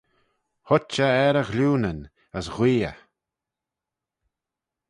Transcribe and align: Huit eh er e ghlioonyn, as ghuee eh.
Huit 0.69 0.91
eh 1.07 1.19
er 1.27 1.35
e 1.41 1.43
ghlioonyn, 1.49 2.01
as 2.37 2.47
ghuee 2.55 2.83
eh. 2.91 2.99